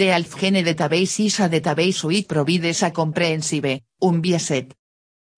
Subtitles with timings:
[0.00, 4.72] The Alfgene database is a database which provides a comprehensive, unbiased,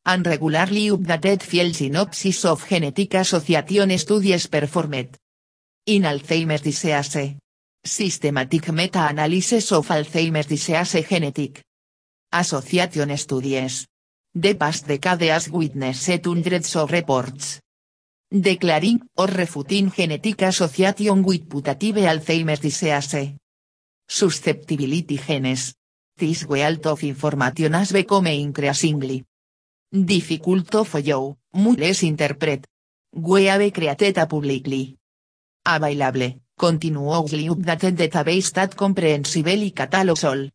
[0.07, 5.19] and regularly updated field synopsis of genetic association studies performed
[5.87, 7.35] in Alzheimer's disease.
[7.83, 11.61] Systematic meta-analysis of Alzheimer's disease genetic
[12.31, 13.89] association studies.
[14.33, 17.59] The past decade has witnessed hundreds of reports
[18.31, 23.42] declaring or refuting genetic association with putative Alzheimer's disease.
[24.15, 25.75] Susceptibility genes.
[26.15, 29.25] This wealth of information has become increasingly
[29.91, 32.67] difficult to follow, much interpret.
[33.15, 34.99] We have created a publicly
[35.65, 40.51] available, continuously updated database that comprehensively catalogs all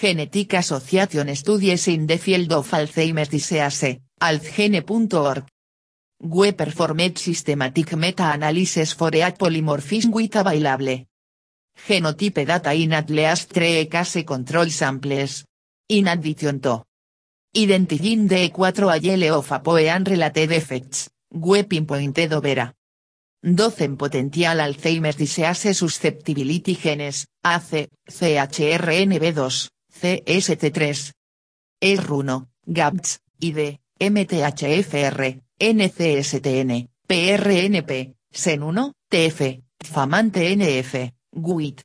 [0.00, 5.44] genetic association studies in the field of Alzheimer's disease, alzgene.org.
[6.22, 11.09] We performed systematic meta-analysis for a polymorphism with available
[11.86, 15.44] genotype data in at least three case control samples.
[15.88, 16.84] In addition to
[17.56, 22.72] identifying the 4 allele of APOE and related effects, we pinpointed over
[23.42, 31.12] 12 potential Alzheimer's disease susceptibility genes, AC, CHRNB2, CST3,
[31.82, 41.82] ER1, GAPS, ID, MTHFR, NCSTN, PRNP, SEN1, TF, FAMANTE NF, GUID.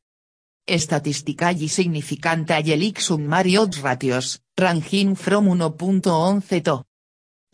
[0.68, 6.84] Statistically significant allelic summary odds ratios, ranging from 1.11 to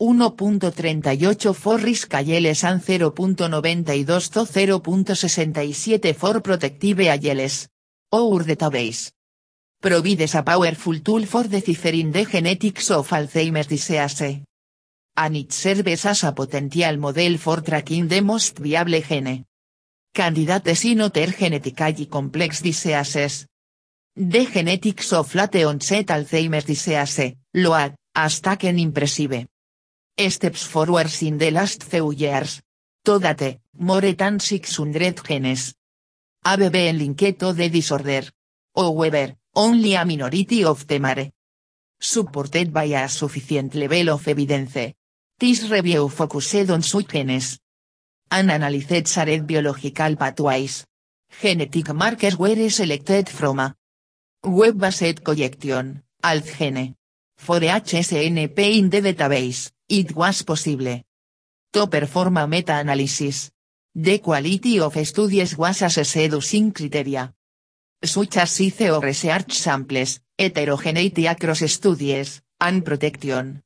[0.00, 7.68] 1.38 for risk alleles and 0.92 to 0.67 for protective alleles.
[8.10, 9.12] Our database
[9.80, 14.42] provides a powerful tool for deciphering the genetics of Alzheimer's disease.
[15.14, 19.44] And it serves as a potential model for tracking the most viable gene
[20.12, 23.46] candidates in other genetically complex diseases.
[24.14, 29.46] The genetics of late onset Alzheimer's disease, LOAD, has taken impressive
[30.28, 32.60] steps forward in the last few years.
[33.04, 35.74] To date, more than 600 genes
[36.44, 38.22] have been linked to the disorder.
[38.76, 41.30] However, only a minority of them are
[41.98, 44.94] supported by a sufficient level of evidence.
[45.38, 47.58] This review focused on such genes
[48.32, 50.84] and analyzed shared biological pathways.
[51.40, 53.74] Genetic markers were selected from a
[54.42, 56.94] web-based collection, AlzGene.
[57.36, 61.02] For HSNP in the database, it was possible
[61.72, 63.50] to perform a meta-analysis.
[63.94, 67.32] The quality of studies was assessed using criteria
[68.02, 73.62] such as of research samples, heterogeneity across studies, and protection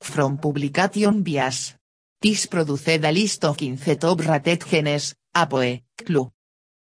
[0.00, 1.76] from publication bias.
[2.22, 6.30] This produced a list of 15 top rated genes, APOE, CLU,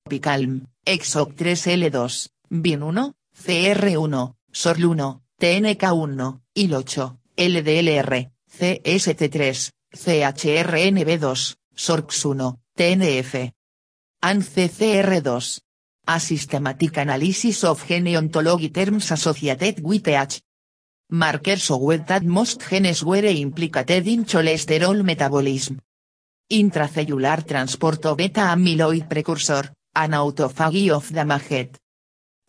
[0.09, 13.51] PICALM, EXOC3L2, BIN1, CR1, SORL1, TNK1, IL8, LDLR, CST3, CHRNB2, SORX1, TNF.
[14.23, 15.59] AND CCR2.
[16.07, 20.41] A systematic analysis of gene ontology terms associated with H.
[21.11, 25.81] Markers showed that most genes were implicated in cholesterol metabolism.
[26.51, 31.79] Intracellular transport of beta-amyloid precursor, and autophagy of damaged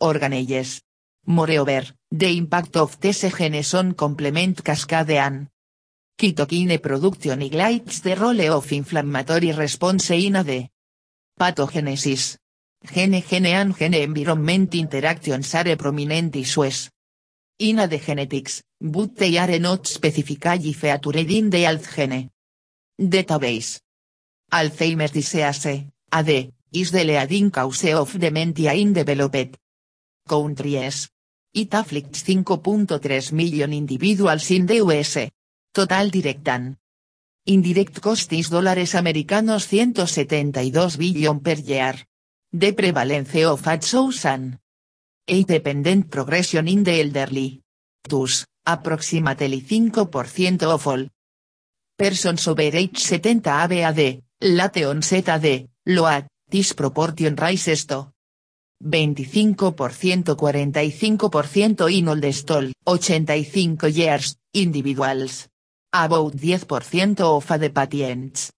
[0.03, 0.83] organelles.
[1.27, 5.49] Moreover, the impact of these genes on complement cascade and
[6.19, 10.69] cytokine production ignites the role of inflammatory response in the
[11.39, 12.37] pathogenesis.
[12.85, 16.91] Gene-gene and gene-environment interactions are prominent issues
[17.61, 22.29] in the genetics, but they are not specifically featured in the AlzGene
[22.99, 23.81] database.
[24.53, 29.59] Alzheimer's disease, AD, is the leading cause of dementia in developed
[30.27, 31.11] countries.
[31.53, 35.31] It afflicts 5.3 million individuals in the US.
[35.73, 36.77] Total direct and
[37.47, 42.07] indirect cost is dólares americanos 172 billion per year.
[42.53, 43.83] The prevalence of fat
[45.31, 47.61] shows an a dependent progression in the elderly.
[48.03, 51.07] Thus, approximately 5% of all
[51.97, 58.11] persons over age 70 have AD, late onset AD, LOAD, this proportion rises to
[58.83, 65.47] 25% 45% in oldest all 85 years, individuals.
[65.93, 68.53] About 10% of the patients.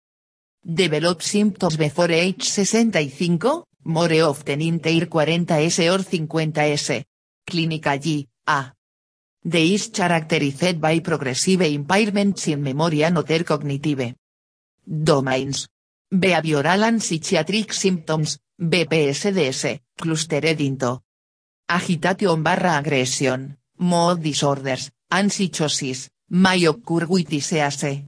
[0.65, 7.05] Develop symptoms before age 65, more often in their 40s or 50s.
[7.47, 8.73] Clinically, a.
[9.45, 14.15] They is characterized by progressive impairments in memory and other cognitive
[14.87, 15.69] domains.
[16.13, 21.03] Behavioral and psychiatric symptoms, BPSDS, clustered into
[21.69, 28.05] agitation barra aggression, mood disorders, and psychosis, may occur with disease.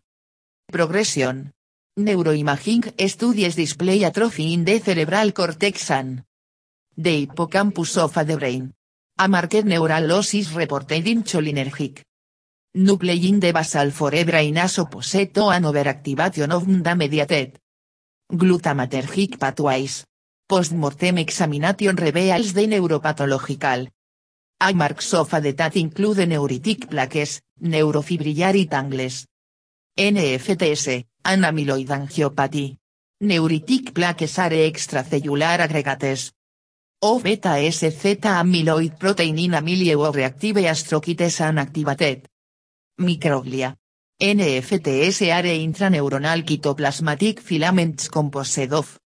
[0.71, 1.53] Progression.
[1.97, 6.25] Neuroimaging studies display atrophy in the cerebral cortex and
[6.97, 8.73] the hippocampus of the brain.
[9.17, 12.03] A marked neural loss is reported in cholinergic.
[12.75, 17.61] Nuclei in the basal forebrain as opposite to an overactivation of the mediated
[18.29, 20.05] glutamatergic pathways.
[20.49, 23.87] Postmortem examination reveals the neuropathological.
[24.75, 29.29] Marks of the that include neuritic plaques, neurofibrillary tangles,
[29.97, 32.79] NFTS, an amyloid angiopathy.
[33.21, 36.33] Neuritic plaques are extracellular aggregates.
[37.01, 42.29] O beta SZ amyloid protein in amylio reactive astrocytes activated.
[42.99, 43.77] Microglia.
[44.21, 48.99] NFTS are intraneuronal cytoplasmatic filaments composed of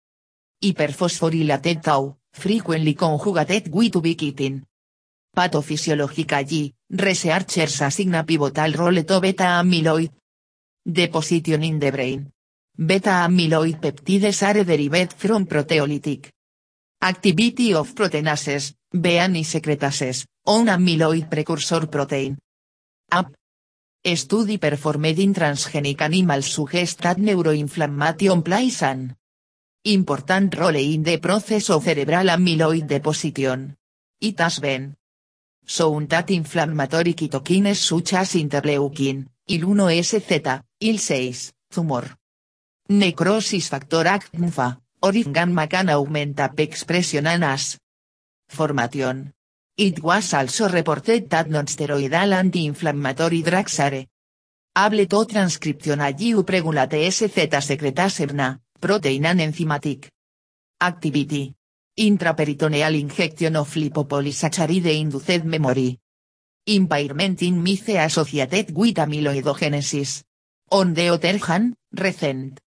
[0.63, 4.63] hyperphosphorylated tau, frequently conjugated with ubiquitin.
[5.37, 10.11] Pathophysiologically, researchers assign pivotal role to beta amyloid
[10.87, 12.31] deposition in the brain.
[12.79, 16.31] Beta amyloid peptides are derived from proteolytic
[17.03, 22.39] activity of proteinases, bean secretases, on amyloid precursor protein.
[23.11, 23.33] App.
[24.05, 29.17] Study performed in transgenic animals suggest that neuroinflammation plays an
[29.85, 33.75] important role in the process of cerebral amyloid deposition.
[34.21, 34.95] It has been
[35.65, 42.17] shown that inflammatory cytokines such as interleukin, IL-1SZ, IL-6, tumor
[42.89, 47.79] necrosis factor ACTNFA, or gamma can augment expression as
[48.49, 49.33] formation.
[49.77, 54.07] It was also reported that non-steroidal anti-inflammatory drugs are
[54.77, 60.09] able to transcriptionally upregulate SZ secretaserna, protein and enzymatic
[60.81, 61.55] activity.
[61.99, 65.99] Intraperitoneal injection of lipopolysaccharide induced memory.
[66.69, 70.25] Impairment in mice associated with amyloidogenesis.
[70.73, 72.59] On the other hand, recent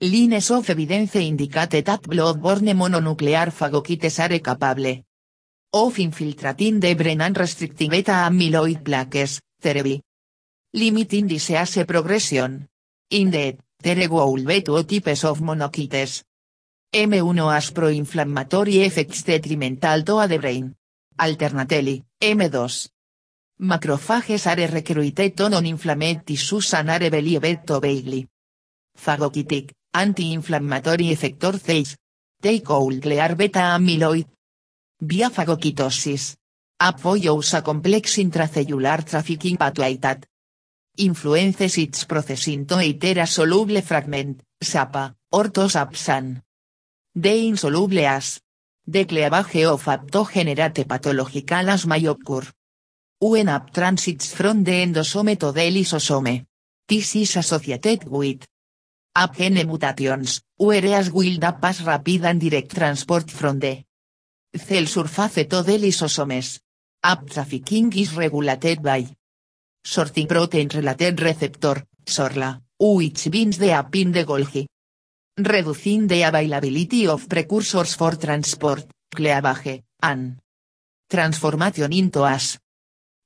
[0.00, 5.04] lines of evidence indicate that blood-borne mononuclear phagocytes are capable
[5.72, 10.00] of infiltrating the brain and restricting beta amyloid plaques, thereby
[10.74, 12.66] limiting disease progression.
[13.08, 16.24] Indeed, there will be two types of monocytes.
[16.92, 20.74] M1 has pro-inflammatory effects detrimental to the brain.
[21.20, 22.88] Alternately, M2.
[23.60, 27.10] Macrophages are recruited to non-inflamed tissues and are
[28.98, 31.96] phagocytic, anti-inflammatory effector 6.
[32.40, 34.26] Take could clear beta amyloid.
[35.00, 36.36] Via phagocytosis.
[36.80, 40.26] Apoyos a complex intracellular trafficking pathway that
[40.96, 46.42] influences its processing to a soluble fragment, SAPA, or to SAPSAN.
[47.12, 48.40] De insoluble as.
[48.86, 52.44] De cleavage of apto generate pathological as may occur.
[53.20, 56.46] When up transits from the endosome to the.
[56.88, 58.46] This is associated with
[59.16, 63.84] Up gene mutations, whereas will pass rapid and direct transport from the
[64.54, 66.60] cell surface to the lysosomes.
[67.02, 69.06] Up trafficking is regulated by
[69.82, 74.66] sorting protein related receptor, SORLA, which binds the up in the Golgi
[75.36, 80.38] reducing the availability of precursors for transport, cleavage, and
[81.10, 82.58] transformation into as.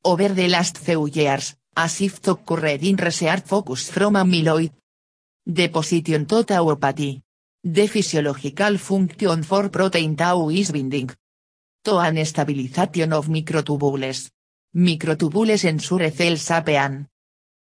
[0.04, 4.72] Over the last few years, as if occurred in research focus from amyloid
[5.46, 7.22] deposition to tauopathy.
[7.62, 11.10] The physiological function for protein tau is binding
[11.84, 14.30] to an stabilization of microtubules.
[14.74, 17.06] Microtubules ensure cell sapean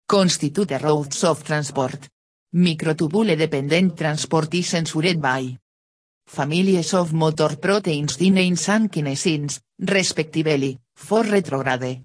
[0.09, 2.09] constitute routes of transport.
[2.53, 5.57] Microtubule dependent transport is censured by
[6.27, 12.05] families of motor proteins dyneins and kinesins, respectively, for retrograde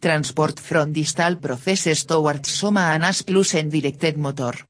[0.00, 4.66] transport from distal processes towards soma and as plus en directed motor.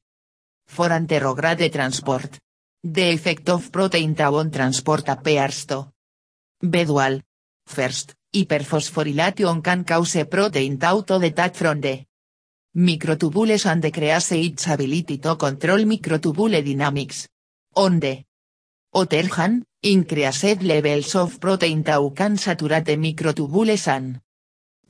[0.67, 2.37] For anterograde transport.
[2.83, 5.91] The effect of protein tau on transport appears to
[6.61, 7.21] be dual.
[7.65, 12.05] First, hyperphosphorylation can cause protein tau to detach from the
[12.73, 17.27] Microtubules and decrease its ability to control microtubule dynamics.
[17.75, 18.23] On the
[18.93, 24.21] other hand, increased levels of protein tau can saturate microtubules and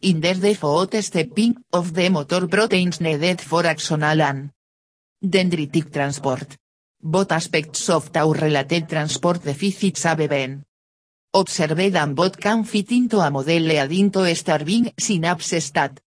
[0.01, 4.51] hinder the foot stepping of the motor proteins needed for axonal and
[5.24, 6.58] dendritic transport.
[7.03, 10.63] Both aspects of tau-related transport deficits have been
[11.34, 16.00] observed and both can fit into a model leading into starving synapses that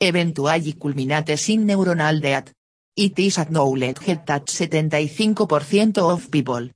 [0.00, 2.52] eventually culminates in neuronal death.
[2.94, 6.68] It is acknowledged that 75% of people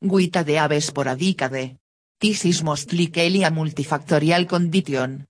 [0.00, 1.76] with ADHD sporadic AD
[2.20, 5.24] This is mostly a multifactorial condition.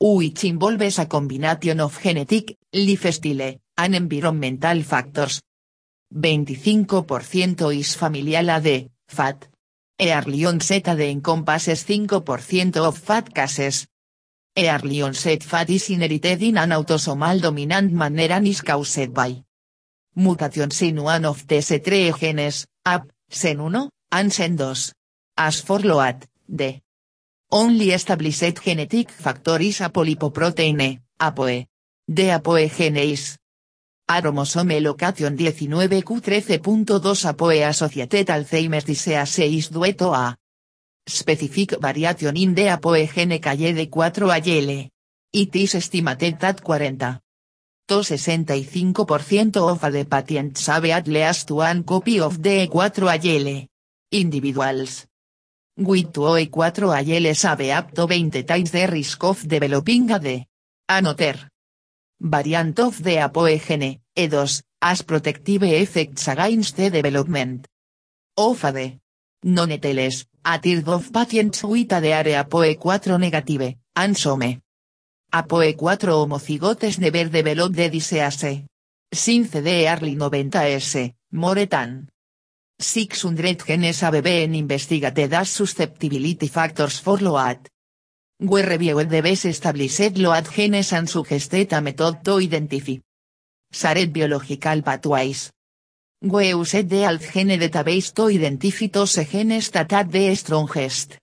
[0.00, 5.40] Which involves a combination of genetic, lifestyle, and environmental factors.
[6.14, 9.48] 25% is familial AD, fat.
[10.00, 13.86] Early onset AD encompasses 5% of fat cases.
[14.56, 19.42] Early onset fat is inherited in an autosomal dominant manner and is caused by
[20.16, 24.92] mutations in one of the three genes, AP, SEN1, and SEN2.
[25.36, 26.80] As for LOAT, the
[27.56, 31.68] only established genetic factor is apolipoprotein, APOE.
[32.08, 33.38] The APOE gene is
[34.08, 40.36] Aromosome location 19q13.2 APOE associated Alzheimer's disease 6 dueto A.
[41.06, 44.90] Specific variation in the APOE gene de 4 AL.
[45.32, 46.96] It is estimated that 40
[47.86, 53.68] to 65% of the patients have at least one copy of the E4 AL.
[54.10, 55.06] Individuals.
[55.76, 60.46] With 2 E4 ALs have up to 20 times the risk of developing AD.
[60.88, 61.50] Another.
[62.20, 67.66] Variant of the APOE gene, E2, as protective effects against the development
[68.36, 69.00] of AD.
[69.42, 74.62] Non-ETLs, a third of patients with AD are APOE4 negative, and some.
[75.32, 78.62] APOE4 homozigotes never developed the disease.
[79.12, 82.08] Since the early 90s, more than
[82.84, 87.68] 600 genes have been investigated as susceptibility factors for LOAT.
[88.40, 92.98] We reviewed the best established LOAT genes and suggested a method to identify
[93.72, 95.50] shared biological pathways.
[96.22, 101.18] We used the ALTgene database to identify those genes that are the strongest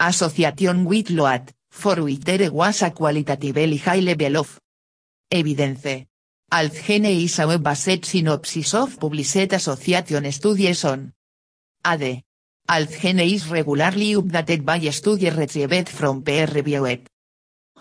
[0.00, 4.58] association with LOAT, for which there was a qualitatively high level of
[5.30, 6.06] evidence.
[6.54, 11.12] ALTgene is a web-based synopsis of published association studies on
[11.84, 12.22] AD.
[12.68, 17.08] ALTgene is regularly updated by studies retrieved from peer-reviewed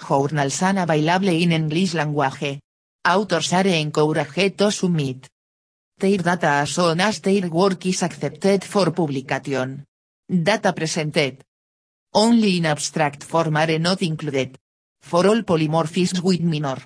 [0.07, 2.61] journals and available in English language.
[3.05, 5.29] Authors are encouraged to submit
[5.99, 9.85] their data as soon as their work is accepted for publication.
[10.27, 11.43] Data presented
[12.15, 14.57] only in abstract form are not included.
[14.99, 16.79] For all polymorphisms with minor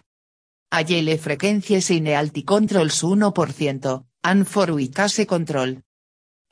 [0.69, 5.77] AL frequencies in healthy controls 1%, and for case control.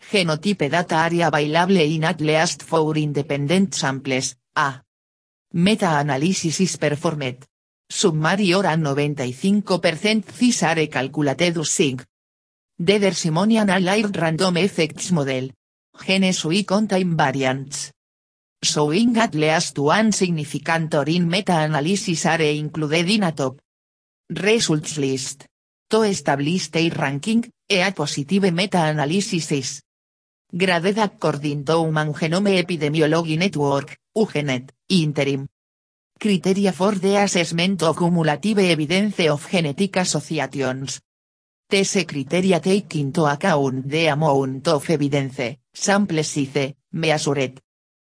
[0.09, 4.81] Genotype data are available in at least four independent samples, a.
[5.53, 7.45] Meta-analysis is performed.
[7.89, 11.99] Summary or 95% these are calculated using.
[12.79, 15.49] The Dersimonian Allied Random Effects Model.
[16.05, 17.91] Genes we contain variants
[18.63, 23.61] showing at least one significant or in meta-analysis are included in a top
[24.29, 25.47] results list.
[25.87, 29.81] To establish their ranking, a positive meta-analysis is
[30.51, 35.47] graded according to Human Genome Epidemiology Network, UGENET, interim.
[36.17, 41.01] Criteria for the assessment of cumulative evidence of genetic associations.
[41.69, 47.59] These criteria take into account the amount of evidence, sample size, measured,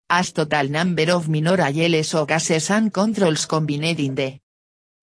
[0.10, 4.40] as total number of minor alleles o cases and controls combined in the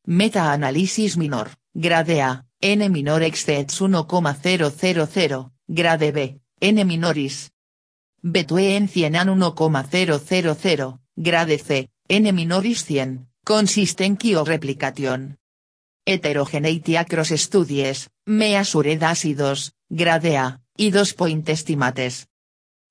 [0.07, 7.51] meta-analysis minor, grade A, n minor exceeds 1,000, grade B, n minoris.
[8.21, 15.39] Between 100 and 1,000, grade C, n minoris 100, consistency o replication.
[16.05, 22.27] Heterogeneity across studies, measured ácidos, grade A, y 2 point estimates.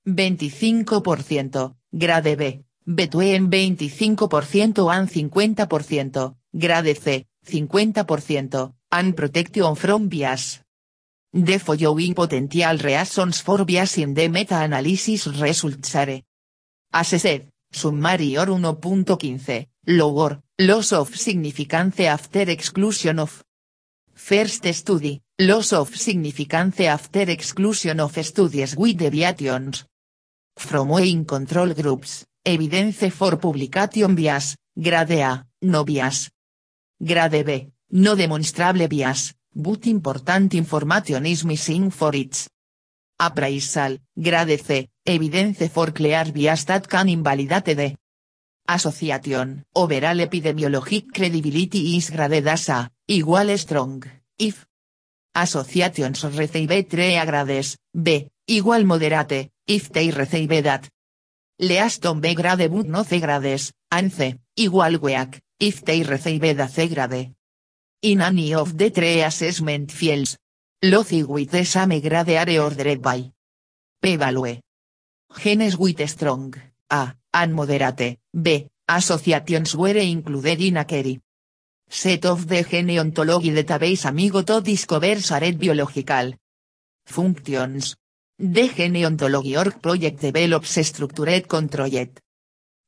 [0.06, 10.62] 25%, grade B, between 25% and 50%, grade C, 50%, and protection from bias.
[11.34, 16.22] The following potential reasons for bias in the meta-analysis results are.
[16.94, 23.44] Assessed, summary or 1.15, lower, loss of significance after exclusion of.
[24.14, 29.86] First study, loss of significance after exclusion of studies with deviations.
[30.58, 36.30] From weighing control groups, evidence for publication bias, grade A, no bias.
[37.00, 42.48] Grade B, no demonstrable bias, but important information is missing for its
[43.20, 47.96] appraisal, grade C, evidence for clear bias that can invalidate the
[48.68, 49.64] association.
[49.74, 54.04] Overall epidemiologic credibility is graded as A, igual strong,
[54.38, 54.66] if
[55.34, 60.90] associations receive 3 grades, B, igual moderate, if they receive that.
[61.62, 66.54] Leaston B grade but no C grades, and C, igual weak, if they receive a
[66.88, 67.34] grade.
[68.02, 70.38] In any of the three assessment fields.
[70.84, 73.32] Loci with the same grade are ordered by.
[74.02, 74.60] P value.
[75.38, 76.56] Genes with strong,
[76.90, 77.14] A.
[77.34, 78.68] An moderate, B.
[78.90, 81.22] Associations were included in a query.
[81.88, 86.34] Set of the gene ontology database amigo to discover saret biological.
[87.06, 87.96] Functions.
[88.44, 92.20] The gene ontology org project develops structured controlled.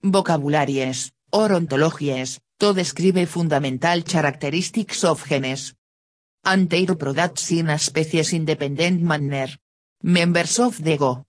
[0.01, 5.75] Vocabularies, or ontologies, to describe fundamental characteristics of genes.
[6.43, 9.50] And their products in a species independent manner.
[10.01, 11.24] Members of the Go.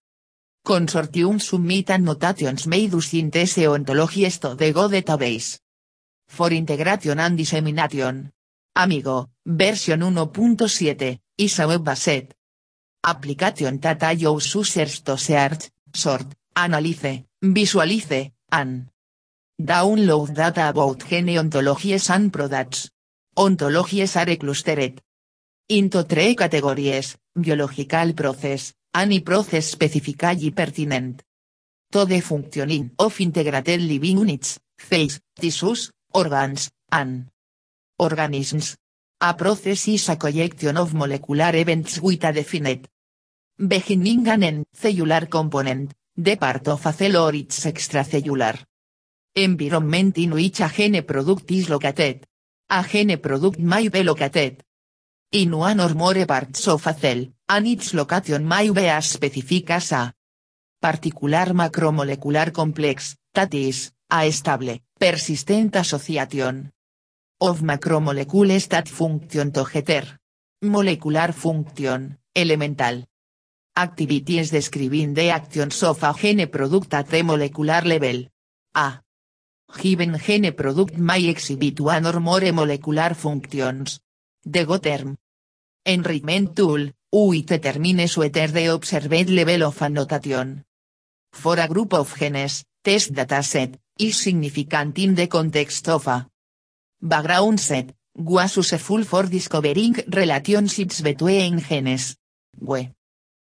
[0.64, 5.60] Consortium submit annotations made using these ontologies to the Go database.
[6.28, 8.32] For integration and dissemination.
[8.74, 12.34] Amigo, version 1.7, is a web-based
[13.04, 18.86] application that allows users to search, sort, analyze, visualize, and
[19.60, 22.90] download data about gene ontologies and products.
[23.36, 25.00] Ontologies are clustered
[25.68, 31.22] into three categories, biological process, any process specifically pertinent.
[31.90, 37.26] To the functioning of integrated living units, cells, tissues, organs, and
[37.98, 38.76] organisms.
[39.20, 42.88] A process is a collection of molecular events with a definite
[43.56, 48.58] beginning and end cellular component, the part of or its extracellular
[49.34, 52.26] environment in which a gene product is located.
[52.70, 54.62] A gene product may be located
[55.32, 59.70] in one or more parts of a cell, and its location may be as specific
[59.70, 60.14] as a
[60.80, 66.70] particular macromolecular complex, that is, a stable, persistent association
[67.40, 70.20] of macromolecules that function together.
[70.62, 73.04] Molecular function, elemental.
[73.76, 78.28] Activities describing the actions of a gene product at the molecular level.
[78.76, 79.00] A
[79.82, 83.98] given gene product may exhibit one or more molecular functions.
[84.44, 85.16] The Go term.
[85.84, 90.64] Enrichment tool, UIT determines whether the observed level of annotation.
[91.32, 96.28] For a group of genes, test dataset, is significant in the context of a
[97.02, 102.16] background set, was useful for discovering relationships between genes.
[102.60, 102.90] We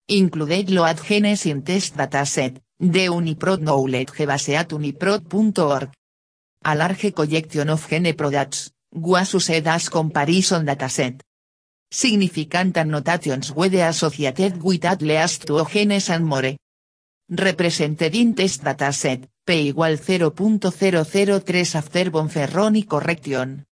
[0.09, 5.89] included load genes in test dataset, the Uniprot knowledge base at uniprot.org.
[6.65, 11.21] A large collection of gene products, was used as comparison dataset.
[11.91, 16.55] Significant annotations were associated with at least two genes and more.
[17.29, 23.65] Represented in test dataset, p igual 0.003 after Bonferroni correction.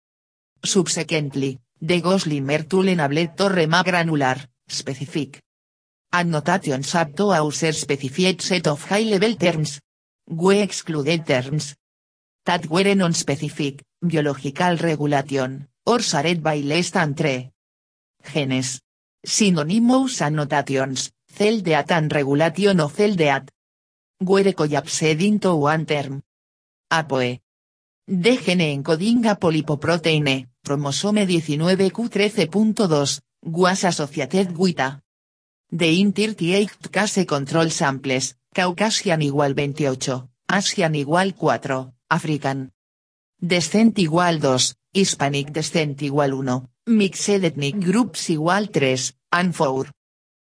[0.63, 5.41] Subsequently, the Goslimer tool enabled to granular, specific.
[6.13, 9.79] Annotations up to user specified set of high-level terms.
[10.29, 11.75] We excluded terms,
[12.45, 18.81] that were non-specific, biological regulation, or shared by less than genes.
[19.25, 23.49] Synonymous annotations, cell death and regulation of cell death.
[24.21, 25.03] Were collapsed
[25.43, 26.21] one term.
[26.89, 27.41] APOE.
[28.07, 35.01] De gene encoding a polipoproteine, chromosome 19q13.2, was associated with a.
[35.69, 42.71] The in 38 case control samples, Caucasian igual 28, Asian igual 4, African.
[43.38, 48.95] Descent igual 2, Hispanic descent igual 1, Mixed ethnic groups igual 3,
[49.32, 49.91] and 4.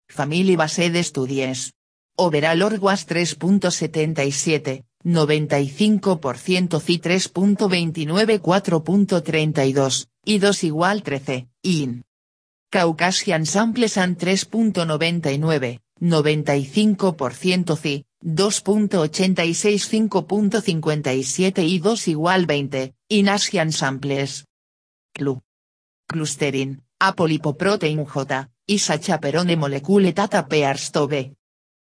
[0.09, 1.73] Family based studies.
[2.17, 12.03] Overall or was 3.77, 95% y 3.29 4.32, y 2 igual 13, in.
[12.75, 24.47] Caucasian samples and 3.99, 95% ci, 2.86 5.57 y 2 igual 20, in Asian samples.
[25.13, 25.41] Clu.
[26.09, 30.91] Clustering, a polipoprotein J, is a chaperone molecule that appears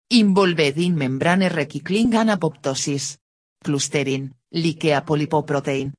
[0.08, 3.18] involved in membrane recycling and apoptosis.
[3.62, 5.92] Clustering, like a polipoprotein.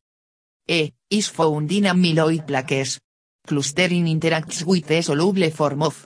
[0.68, 3.00] E, is found in amyloid plaques.
[3.48, 6.06] Clustering interacts with a soluble form of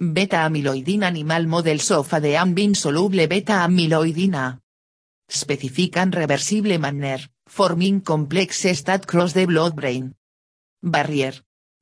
[0.00, 4.60] beta-amyloid animal models of a de ambin soluble beta-amyloid in a
[5.28, 10.14] specific and reversible manner, forming complexes that cross the blood-brain
[10.82, 11.34] barrier.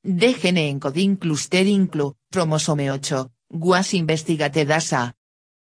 [0.05, 5.14] De gene encoding clustering clu, chromosome 8, was investigated as a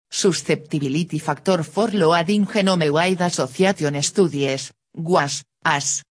[0.08, 6.02] susceptibility factor for loading genome-wide association studies, was, as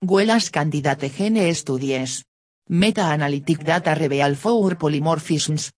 [0.00, 2.24] well as candidate gene studies.
[2.70, 5.70] Meta-analytic data reveal for polymorphisms.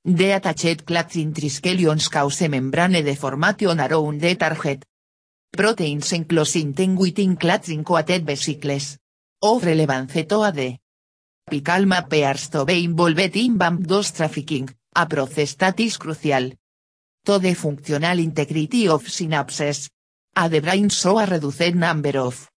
[0.04, 4.84] The attached clathrin triskelions cause membrane deformation around the target.
[5.50, 8.98] Proteins enclosing within clathrin coated vesicles.
[9.42, 10.81] Of relevance to AD.
[11.50, 16.52] Picalma appears to be involved in BAMP2 trafficking, a process that crucial.
[17.24, 19.88] To the functional integrity of synapses.
[20.34, 22.48] A the brain so a reduced number of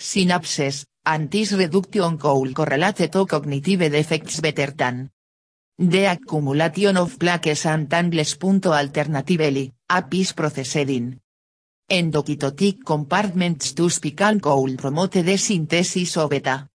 [0.00, 5.10] synapses, and this reduction could correlate to cognitive defects better than
[5.78, 8.36] the accumulation of plaques and tangles.
[8.40, 11.20] Alternatively, a piece processing
[11.90, 16.71] endocytotic compartments to spical could promote the synthesis of beta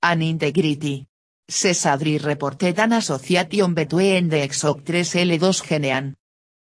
[0.00, 1.07] and integrity.
[1.50, 6.14] Sesadri reported an association between the EXOC3L2 genean.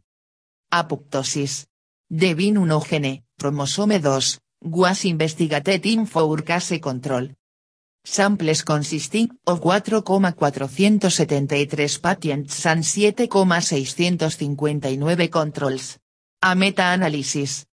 [0.74, 1.66] apoptosis.
[2.10, 4.20] The BIN1 gene, chromosome 2,
[4.66, 7.30] was investigated in for case control.
[8.04, 16.00] Samples consisting of 4,473 patients and 7,659 controls.
[16.42, 17.68] A meta-análisis.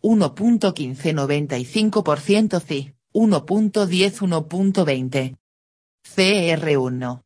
[0.03, 5.42] 1.1595% CI, 1.10 1.20.
[6.05, 7.23] CR1.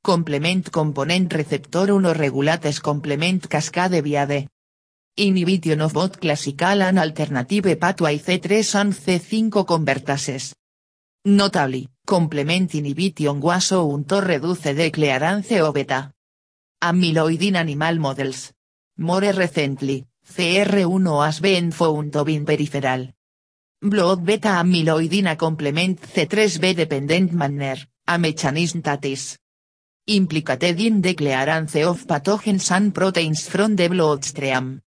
[0.00, 4.48] Complement component receptor 1 regulates complement cascade viade.
[5.16, 10.54] Inhibition of both classical and alternative pathway C3 and C5 convertases.
[11.26, 16.10] Notably, complement inhibition was shown to reduce the clearance of beta
[16.82, 18.52] amyloid in animal models.
[18.98, 23.12] More recently, CR1 has been found to be peripheral.
[23.82, 28.82] Blood beta amyloid in complement C3b dependent manner a mechanism
[30.06, 34.80] implicated in the clearance of pathogens and proteins from the bloodstream.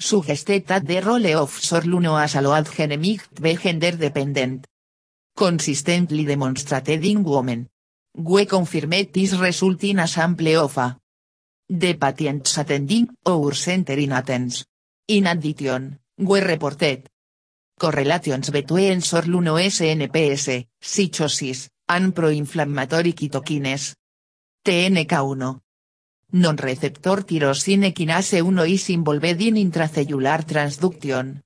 [0.00, 4.66] Suggested that the role of SORL1 as a load gender dependent.
[5.36, 7.68] Consistently demonstrated in women.
[8.16, 10.96] We confirmed this result in a sample of a
[11.68, 14.64] the patients attending our center in Athens.
[15.06, 17.08] In addition, we reported
[17.78, 23.94] correlations between SORL1 SNPS, psychosis, and pro-inflammatory cytokines.
[24.64, 25.60] TNK1.
[26.32, 31.42] Non-receptor tyrosine kinase 1 is involved in intracellular transduction.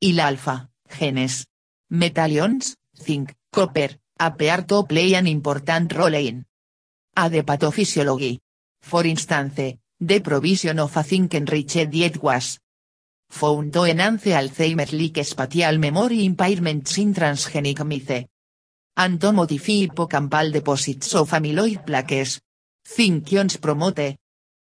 [0.00, 1.46] IL-alpha, genes.
[1.90, 6.46] Metallions, zinc, copper, appear to play an important role in
[7.16, 8.40] a the pathophysiology.
[8.80, 12.60] For instance, the provision of a zinc enriched diet was
[13.32, 18.26] found to enhance Alzheimer-like spatial memory impairments in transgenic mice.
[18.94, 22.40] And to modify hippocampal deposits of amyloid plaques.
[22.86, 24.18] Zinc ions promote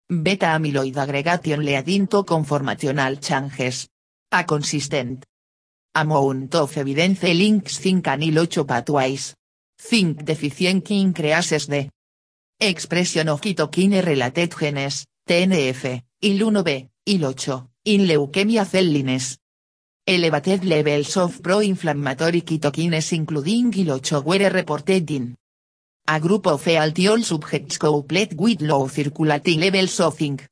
[0.07, 3.89] beta amyloid aggregation leading to conformational changes.
[4.31, 5.25] A consistent
[5.93, 9.35] amount of evidence links zinc and IL-8 pathways.
[9.81, 11.89] Zinc deficiency increases the
[12.57, 18.93] expression of cytokine related genes, TNF, IL-1B, IL-8, in leukemia cell.
[20.07, 25.35] Elevated levels of pro-inflammatory cytokines including IL-8 were reported in
[26.07, 30.47] a group of healthy subjects coupled with low circulating levels of zinc.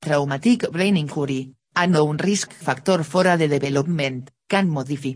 [0.00, 5.14] Traumatic brain injury, a known risk factor for the development, can modify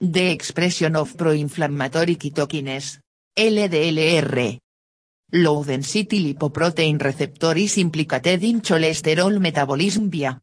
[0.00, 3.00] the expression of pro-inflammatory cytokines,
[3.36, 4.58] LDLR.
[5.32, 10.40] Low density lipoprotein receptor is implicated in cholesterol metabolism via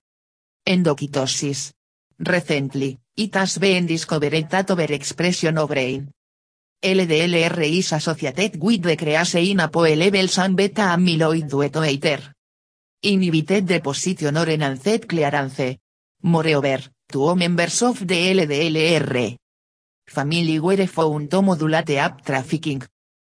[0.66, 1.74] endocytosis.
[2.18, 6.12] Recently, it has been discovered that overexpression of brain
[6.84, 12.34] LDLR is associated with decrease in ApoE levels and beta amyloid duetoater.
[13.04, 15.78] Inhibited deposition or enhanced clearance.
[16.24, 19.38] Moreover, two members of the LDLR
[20.08, 22.82] family were found to modulate app trafficking.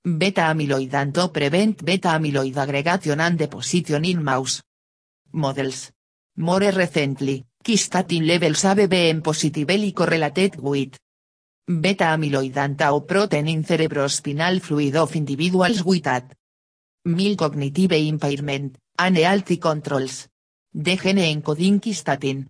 [0.05, 4.61] Beta amyloid prevent beta amyloid aggregation and deposition in mouse
[5.33, 5.93] models.
[6.39, 10.99] More recently, kistatin levels have been positively correlated with
[11.67, 16.35] beta amyloid and tau protein in cerebrospinal fluid of individuals with at
[17.05, 20.29] mild cognitive impairment, and healthy controls.
[20.73, 22.49] De gene encoding kistatin.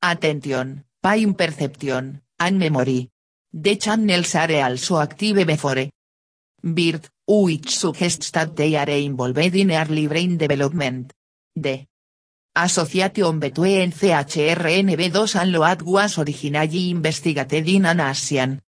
[0.03, 3.09] attention, pain perception, and memory.
[3.53, 5.89] The channels are also active before
[6.61, 11.13] birth, which suggests that they are involved in early brain development.
[11.55, 11.85] The
[12.53, 18.61] association between CHRNB2 and LOAD was originally investigated in an Asian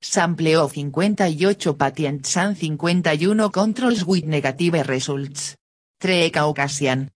[0.00, 5.56] sample of 58 patients and 51 controls with negative results.
[6.00, 7.10] 3 Caucasian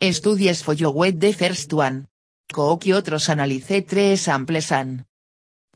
[0.00, 2.08] Studies followed the first one.
[2.52, 5.04] Cook y otros analicé 3 samples and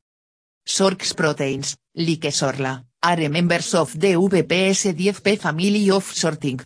[0.66, 6.60] SORX proteins, like SORLA, are members of the VPS10P family of sorting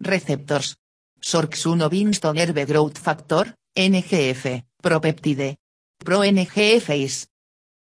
[0.00, 0.76] receptors.
[1.20, 5.56] SORX1 binds to nerve growth factor, NGF, propeptide.
[6.04, 7.26] Pro-NGF is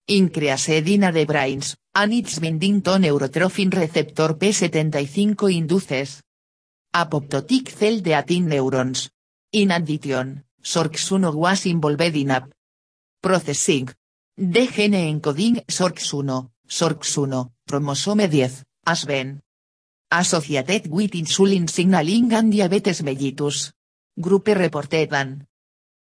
[0.07, 6.21] increased in the brains, and its binding neurotrophin receptor P75 induces
[6.93, 9.09] apoptotic cell death neurons.
[9.55, 12.49] In addition, SORX1 was involved in app
[13.21, 13.87] processing.
[14.35, 18.49] De gene encoding SORX1, SORX1, chromosome 10,
[18.87, 19.43] has been
[20.09, 23.73] associated with insulin signaling and diabetes mellitus.
[24.19, 25.45] Group reported an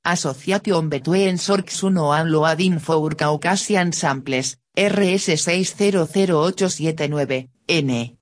[0.05, 8.17] association between SORX1 and load in four Caucasian samples, RS600879, N.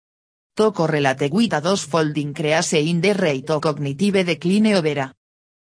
[0.55, 5.11] To correlate with a dose-fold increase in the rate of cognitive decline over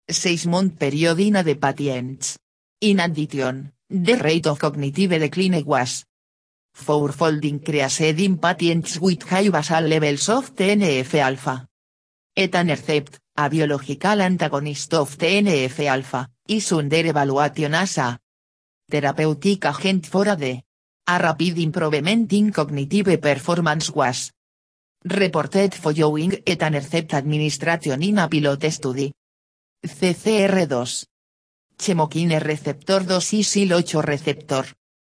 [0.09, 2.39] 6-month period in the patients.
[2.81, 6.03] In addition, the rate of cognitive decline was
[6.73, 11.67] fourfold increased in patients with high basal levels of TNF-alpha.
[12.35, 18.17] Etanercept, a biological antagonist of TNF-alpha, is under evaluation as a
[18.89, 20.63] therapeutic agent for AD.
[21.09, 24.31] A rapid improvement in cognitive performance was
[25.03, 29.13] reported following etanercept administration in a pilot study.
[29.83, 31.05] CCR2.
[31.77, 34.65] Chemokine receptor 2 y SIL8 receptor.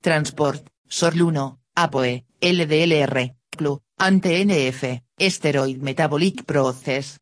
[0.00, 7.18] Transport, SORL1, APOE, LDLR, CLU, ANTNF, Steroid Metabolic Process.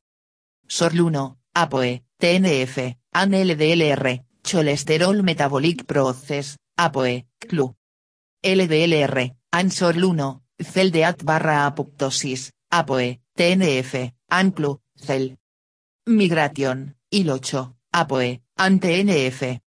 [0.69, 7.75] SORL1, APOE, TNF, ANLDLR, Cholesterol Metabolic Process, APOE, CLU.
[8.43, 15.37] LDLR, ANSORL1, Cell Death barra apoptosis, APOE, TNF, ANCLU, Cell.
[16.07, 19.61] Migration, IL8, APOE, ANTE-NF.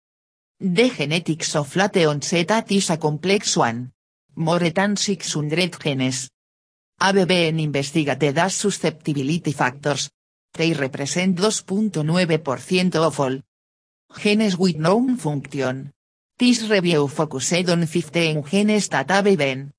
[0.58, 3.92] The genetics of late onset is a complex one.
[4.36, 6.30] More than 600 genes.
[6.98, 10.08] have been investigated as susceptibility factors.
[10.54, 13.40] They represent 2.9% of all
[14.18, 15.92] genes with known function.
[16.38, 19.70] This review focused on 15 genes that have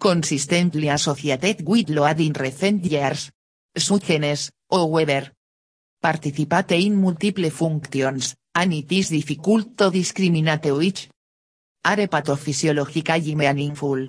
[0.00, 3.30] consistently associated with load in recent years.
[3.76, 5.32] Some genes, however,
[6.00, 11.08] participate in multiple functions, and it is difficult to discriminate which
[11.84, 14.08] are pathophysiologically meaningful.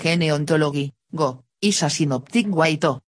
[0.00, 3.00] Gene ontology, Go, is a synoptic way to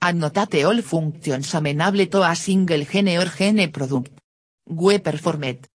[0.00, 4.12] annotate all functions amenable to a single gene or gene product.
[4.66, 5.68] We performed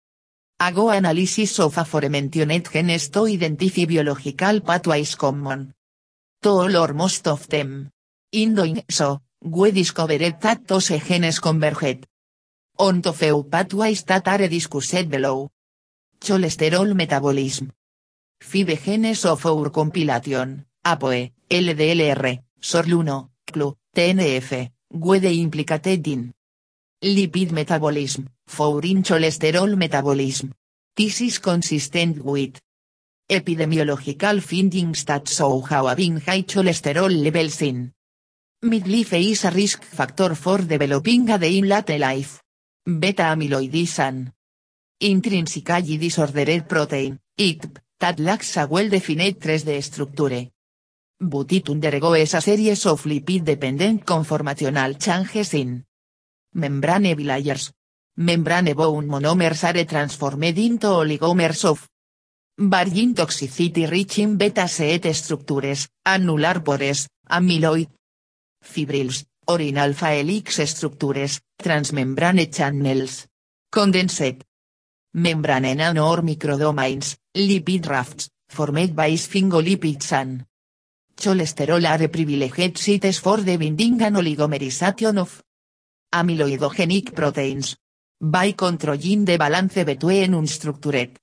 [0.58, 5.74] a Go analysis of aforementioned genes to identify biological pathways common
[6.40, 7.90] to all or most of them.
[8.32, 12.06] In doing so, we discovered that those genes converged.
[12.78, 15.50] On to few pathways that are discussed below.
[16.20, 17.72] Cholesterol metabolism.
[18.40, 26.32] Five genes of our compilation, APOE, LDLR, SORL1, CLU, TNF, were implicated in
[27.14, 30.52] lipid metabolism, for in cholesterol metabolism.
[30.96, 32.58] This is consistent with
[33.28, 37.92] epidemiological findings that show how having high cholesterol levels in
[38.64, 42.42] Midlife is a risk factor for developing a in late life.
[42.84, 44.32] Beta amyloid is an
[45.00, 50.50] intrinsically disordered protein, ITP, that lacks a well-defined 3D structure.
[51.20, 55.85] But it undergoes a series of lipid-dependent conformational changes in
[56.56, 57.72] membrane bilayers.
[58.18, 61.86] Membrane bone monomers are transformed into oligomers of
[62.58, 67.90] Bargin toxicity rich in beta set structures, annular pores, amyloid.
[68.62, 73.26] Fibrils, orin alpha helix structures, transmembrane channels.
[73.70, 74.42] Condensate.
[75.12, 80.46] Membrane nano or microdomains, lipid rafts, formed by sphingolipids and
[81.14, 85.42] cholesterol are privileged sites for the binding and oligomerization of
[86.16, 87.76] amyloidogenic proteins.
[88.18, 91.16] By controlling the balance between unstructured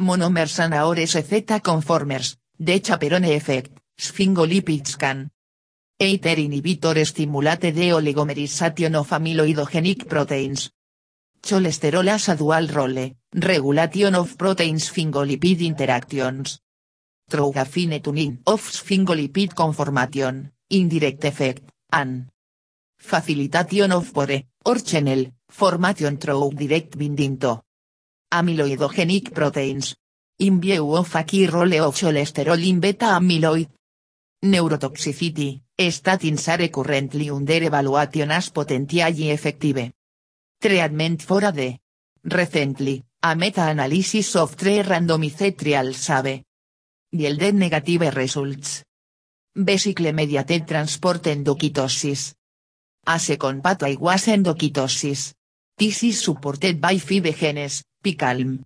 [0.00, 5.30] monomers and or SZ conformers, the chaperone effect, sphingolipids can
[5.98, 10.70] Eiter inhibitor stimulate the oligomerization of amyloidogenic proteins.
[11.40, 16.60] Cholesterol as a dual role, regulation of proteins sphingolipid interactions.
[17.30, 21.62] Trougafine tuning of sphingolipid conformation, indirect effect,
[21.92, 22.26] and
[23.06, 27.62] facilitation of pore, or channel, formation through direct binding to
[28.32, 29.96] amyloidogenic proteins.
[30.38, 33.70] In view of a key role of cholesterol in beta amyloid.
[34.44, 39.92] Neurotoxicity, statins are currently under evaluation as potentially effective.
[40.60, 41.78] Treatment for AD.
[42.22, 46.42] Recently, a meta-analysis of three randomized trials have
[47.12, 48.84] yielded negative results.
[49.54, 52.34] Vesicle mediated transport endocytosis.
[53.08, 55.34] A second pathway was endocytosis.
[55.78, 58.64] This is supported by five genes, PICALM.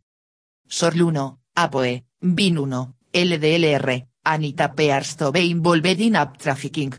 [0.69, 6.93] SORL1, APOE, BIN1, LDLR, Anita pears to be involved in app trafficking.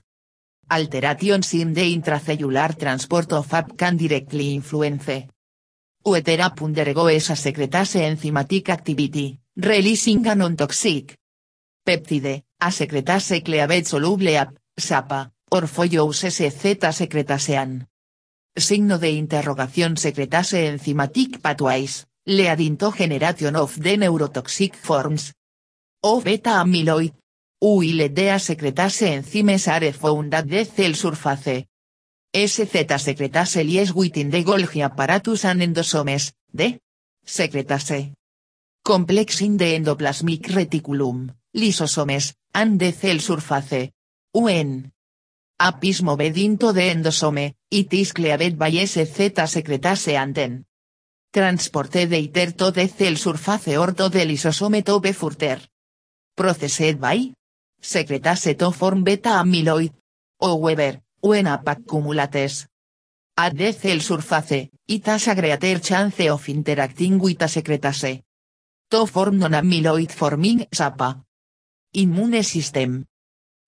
[0.69, 5.27] Alterations in the intracellular transport of app can directly influence
[6.03, 11.15] Uetera undergo esa secretase enzymatic activity, releasing a non-toxic
[11.85, 17.89] peptide, a secretase cleavage soluble app, SAPA, or followus SZ secretasean.
[18.55, 25.33] Signo de interrogación secretase enzymatic pathways, leadinto generation of the neurotoxic forms,
[26.01, 27.13] o beta amyloid.
[27.63, 31.67] Uiledea secretase enzymes are found at the cell surface.
[32.33, 36.79] SZ secretase lies within the Golgi apparatus and endosomes, d.
[37.25, 38.13] Secretase.
[38.83, 43.91] Complex in the endoplasmic reticulum, lysosomes, and the cell surface.
[44.33, 44.91] UN.
[45.63, 50.65] Apis moved into the endosome, it is cleaved by SZ secretase and then
[51.31, 55.59] transported either to the cell surface or to the lysosome to be further
[56.35, 57.31] processed by
[57.79, 59.93] secretase to form beta amyloid.
[60.41, 62.65] However, when APAC cumulates
[63.37, 68.23] at the cell surface, it has a greater chance of interacting with secretase
[68.89, 71.23] to form non-amyloid forming SAPA.
[71.93, 73.05] Immune System.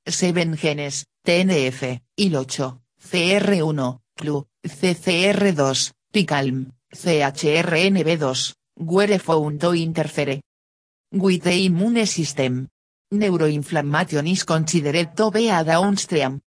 [0.06, 10.42] 7 genes, TNF, IL8, CR1, CLU, CCR2, PICALM, CHRNB2, were interfere
[11.12, 12.68] with the immune system.
[13.14, 16.42] Neuroinflammation is considered to be a downstream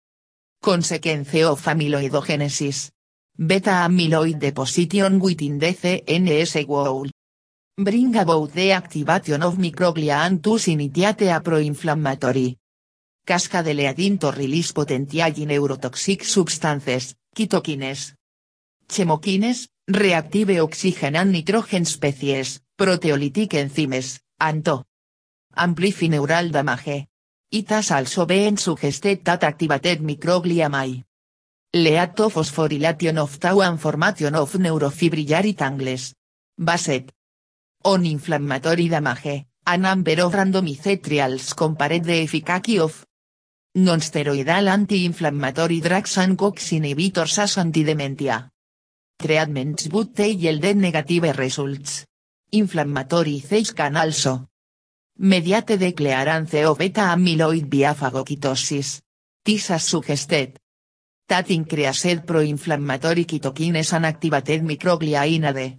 [0.60, 2.90] consequence of amyloidogenesis.
[3.38, 7.06] Beta amyloid deposition within the CNS wall.
[7.78, 12.56] Bring about the activation of microglia and to initiate a pro-inflammatory
[13.26, 18.14] cascade leading to release potentially neurotoxic substances, cytokines,
[18.86, 24.84] chemokines, reactive oxygen and nitrogen species, proteolytic enzymes, anto.
[25.56, 27.08] Amplify neural damage.
[27.50, 31.02] It has also been suggested that activated microglia may
[31.74, 36.14] lead phosphorylation of tau and formation of neurofibrillary tangles.
[36.56, 37.12] Based
[37.84, 43.04] on inflammatory damage, a number of randomized trials compared the efficacy of
[43.76, 48.48] non-steroidal anti-inflammatory drugs and COX inhibitors as antidementia
[49.18, 52.06] treatments they yielded negative results.
[52.52, 54.48] Inflammatory phase can also
[55.18, 59.02] mediate the clearance of beta amyloid via phagocytosis.
[59.44, 60.58] This suggested
[61.28, 65.78] that increased pro-inflammatory cytokines and activated microglia in AD.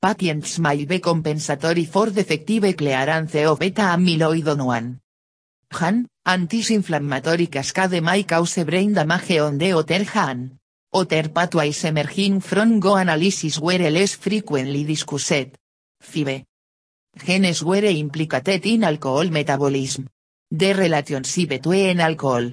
[0.00, 5.00] Patients may be compensatory for defective clearance of beta amyloid on one.
[5.70, 10.56] Han, anti-inflammatory cascade may cause brain damage on the other hand.
[10.92, 15.58] Other pathways emerging from go analysis were less frequently discussed.
[16.00, 16.44] 5.
[17.22, 20.08] Genes were implicated in alcohol metabolism.
[20.50, 22.50] The relationship between alcohol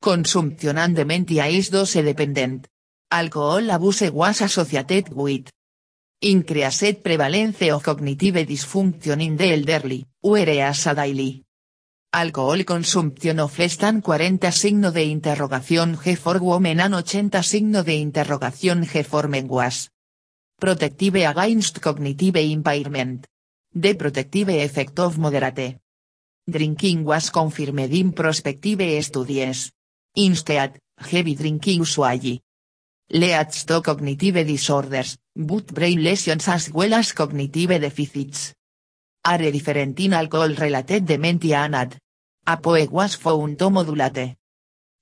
[0.00, 2.68] consumption and dementia is dose dependent.
[3.10, 5.50] Alcohol abuse was associated with
[6.20, 11.45] increased prevalence of cognitive dysfunction in the elderly, whereas a daily
[12.12, 17.82] alcohol consumption of less than 40 signo de interrogación G for women and 80 signo
[17.84, 19.90] de interrogación G for men was
[20.58, 23.26] protective against cognitive impairment.
[23.72, 25.80] The protective effect of moderate
[26.46, 29.72] drinking was confirmed in prospective studies.
[30.14, 32.40] Instead, heavy drinking usually
[33.10, 38.54] leads to cognitive disorders, but brain lesions as well as cognitive deficits.
[39.28, 41.98] Are different in alcohol-related dementia and
[42.46, 44.36] APOE was found to modulate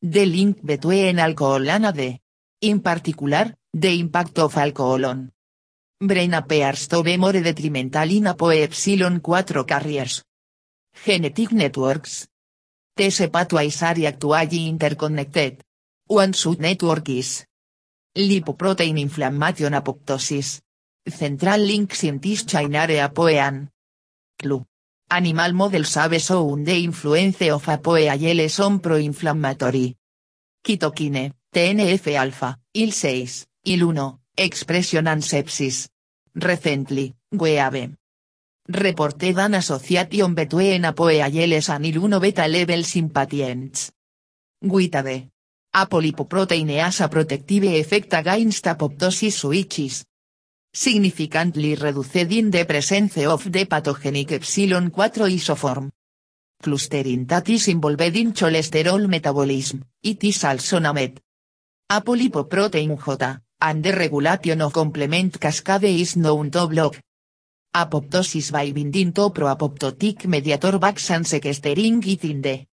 [0.00, 2.18] the link between alcohol and.
[2.62, 5.30] In particular, the impact of alcohol on
[6.00, 10.24] brain appears to be more detrimental in APOE epsilon 4 carriers.
[11.04, 12.26] Genetic networks.
[12.96, 15.62] These pathways are actually interconnected.
[16.06, 17.44] One such network is
[18.16, 20.62] lipoprotein inflammation apoptosis.
[21.06, 23.73] Central links in this chain are APOE and
[24.38, 24.64] CLU.
[25.10, 29.96] Animal models have shown the influence of APOE on pro-inflammatory
[30.64, 35.88] Kitokine, TNF-alpha, IL-6, IL-1, expression and sepsis.
[36.34, 37.94] Recently, we have
[38.68, 43.92] reported an association between APOE and IL-1 beta levels in patients.
[44.62, 45.28] With AD.
[45.74, 50.04] Apolipoprotein has a protective effect against apoptosis which is
[50.74, 55.90] significantly reduced in the presence of the pathogenic epsilon 4 isoform.
[56.60, 61.20] Clustering that is involved in cholesterol metabolism, it is also named
[61.88, 67.00] apolipoprotein J, and the regulation of complement cascade is known to block
[67.72, 72.66] apoptosis by binding to proapoptotic mediator and sequestering it in the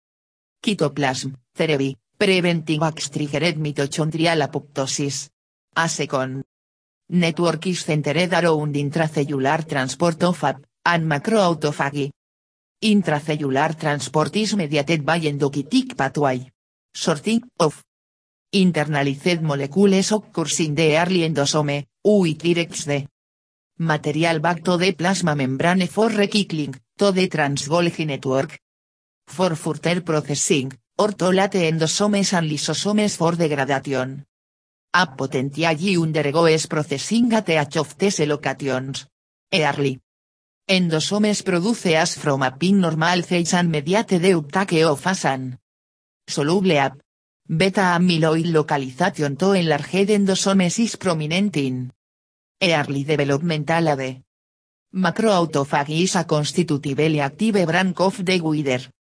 [0.64, 5.30] cytoplasm, cerebi, preventing triggered mitochondrial apoptosis.
[5.76, 5.88] A
[7.12, 12.12] network is centered around intracellular transport of AP, and macroautophagy.
[12.84, 16.50] Intracellular transport is mediated by endocytic pathway.
[16.94, 17.84] Sorting of
[18.54, 22.88] internalized molecules occurs in the early endosome, which directs
[23.78, 28.58] material back to the plasma membrane for recycling, to the transgolgi network.
[29.28, 34.26] For further processing, or to late endosomes and lysosomes for degradation.
[34.94, 39.08] A potentially undergoes processing at each of these locations.
[39.54, 40.00] Early.
[40.68, 45.58] Endosomes produce as from a pin normal cells and mediate the uptake of asan.
[46.28, 46.98] Soluble ap.
[47.48, 51.92] Beta amyloid localization to enlarged endosomes is prominent in
[52.62, 54.22] early developmental AD.
[54.94, 58.92] Macroautophagy is a constitutively active branch of the wider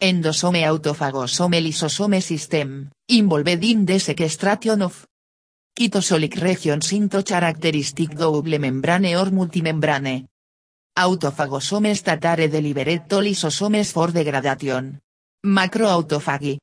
[0.00, 5.06] endosome autophagosome lysosome system, involved in the sequestration of
[5.80, 10.26] Cytosolic regions into characteristic double membrane or multimembrane.
[10.94, 15.00] Autophagosomes that are deliberate to lysosomes for degradation.
[15.46, 16.58] Macroautophagy.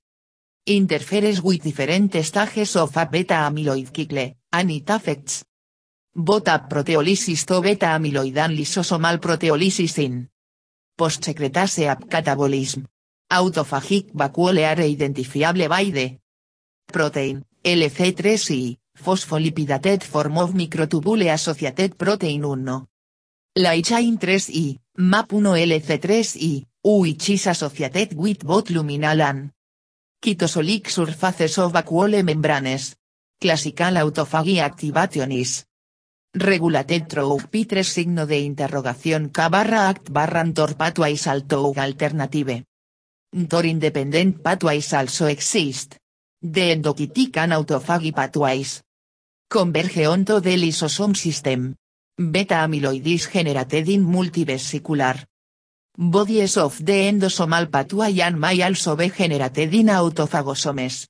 [0.67, 5.43] Interferes with different stages of a beta amyloid cycle, and it affects
[6.13, 10.29] both proteolysis to beta amyloid and lysosomal proteolysis in
[10.95, 12.85] post-secretase ap catabolism.
[13.31, 16.17] Autophagic vacuole are identifiable by the
[16.93, 22.87] protein, LC3I, phospholipidated form of microtubule associated protein 1.
[23.57, 29.51] Light chain 3I, MAP1LC3I, which is associated with both luminal and
[30.23, 32.95] cytosolic surfaces of vacuole membranes.
[33.39, 35.65] Classical autophagy activation is
[36.33, 42.65] regulated through P3 signo de interrogación K barra act barra Tor pathways alternative.
[43.47, 45.97] Tor independent pathways also exist.
[46.41, 48.83] The endocytic and autophagy pathways
[49.49, 51.75] converge onto the lysosome system.
[52.17, 55.25] Beta amyloid is generated in multivesicular
[55.97, 61.07] bodies of the endosomal pathway and may also be generated in autophagosomes.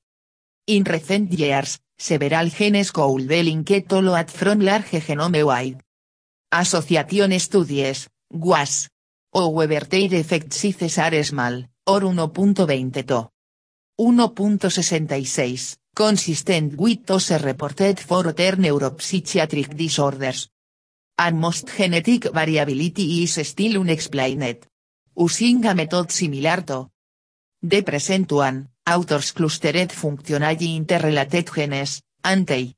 [0.66, 5.82] In recent years, several genes could be linked to load from large genome wide.
[6.52, 8.88] Association studies, WAS.
[9.34, 13.30] However their effect sizes are small, or 1.20 to
[14.00, 20.48] 1.66 consistent with those reported for other neuropsychiatric disorders.
[21.18, 24.64] And most genetic variability is still unexplained.
[25.16, 26.88] Using a method similar to
[27.60, 32.76] the present one, authors clustered functionally interrelated genes, anti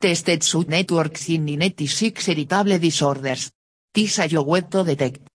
[0.00, 3.52] tested networks in 96 heritable disorders.
[3.92, 5.28] This allowed to detect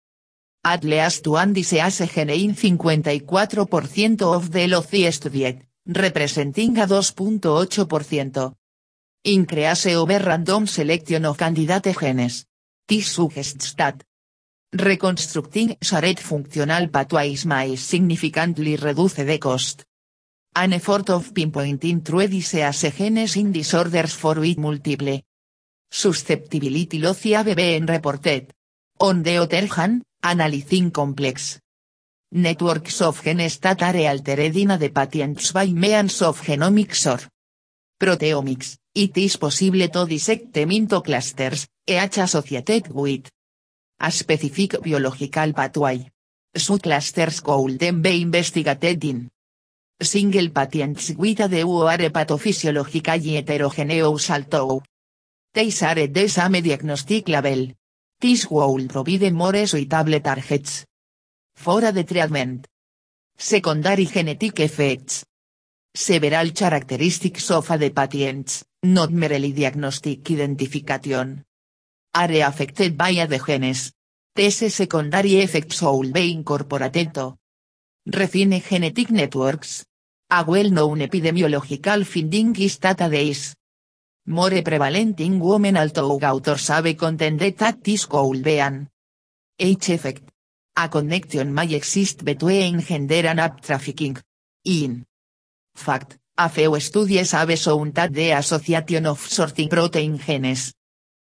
[0.64, 8.54] at least one disease gene in 54% of the LOCI studied representing a 2.8%.
[9.24, 12.46] Increase over random selection of candidate genes.
[12.88, 14.04] This suggests that
[14.74, 19.86] reconstructing shared functional pathways may significantly reduce the cost.
[20.56, 25.22] An effort of pinpointing true disease genes in disorders for which multiple
[25.90, 28.52] susceptibility loci have been reported.
[29.00, 31.60] On the other hand, analyzing complex
[32.32, 37.20] networks of genes that are altered in the patients by means of genomics or
[38.00, 43.30] proteomics, it is possible to dissect into clusters, each associated with
[44.00, 46.10] a specific biological pathway.
[46.56, 49.30] Such clusters could then be investigated in
[50.02, 54.82] single patients with a de are pathophysiologically heterogeneous although
[55.54, 57.74] these are the same diagnostic level.
[58.20, 60.86] This would provide more suitable targets
[61.62, 62.68] for the treatment.
[63.38, 65.24] Secondary genetic effects.
[65.94, 71.44] Several characteristics of the patients, not merely diagnostic identification,
[72.16, 73.92] are affected by the genes.
[74.34, 77.14] These secondary effects will be incorporated
[78.08, 79.86] refine genetic networks.
[80.32, 83.54] A well-known epidemiological finding is that days
[84.28, 88.48] more prevalent in women although authors have contended that this could
[89.60, 90.31] H effect.
[90.78, 94.18] A connection may exist between gender and app trafficking.
[94.66, 95.04] In
[95.76, 100.74] fact, a few studies have shown that the association of sorting protein genes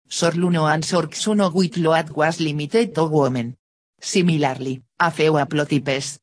[0.08, 3.56] Sorluno and Sorksuno with load was limited to women.
[4.00, 6.18] Similarly, a few haplotypes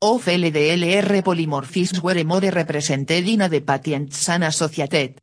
[0.00, 5.20] of LDLR polymorphisms were more represented in the patients and associated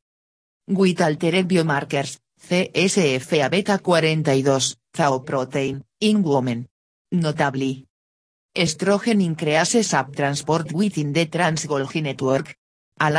[0.67, 6.67] with altered biomarkers, CSF beta 42, Tau protein, in women.
[7.11, 7.85] Notably.
[8.53, 12.55] Estrogen increases transport within the trans-Golgi network.
[12.99, 13.11] A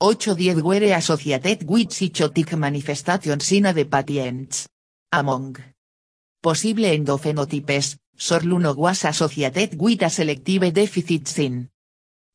[0.00, 4.66] 810 were associated with psychotic manifestations in the patients.
[5.12, 5.54] Among
[6.40, 11.68] possible endophenotypes, SORL1 was associated with a selective deficit in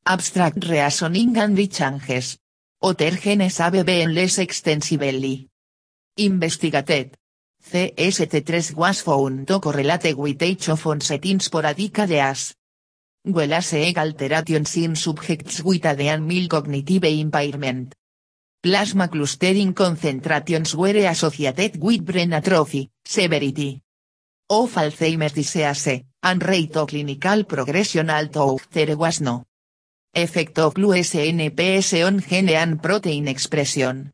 [0.06, 2.38] abstract reasoning and changes.
[2.84, 5.48] Other genes have been less extensively
[6.16, 7.18] investigated.
[7.66, 12.54] CST3 was found to correlate with age of onset sporadic ADAS.
[13.26, 17.94] Well as egg alterations in subjects with AD and mild cognitive impairment.
[18.62, 23.82] Plasma clustering concentrations were associated with brain atrophy, severity
[24.50, 29.46] of Alzheimer's disease, and rate of clinical progression although there was no
[30.14, 34.12] effect of SNPS on gene and protein expression.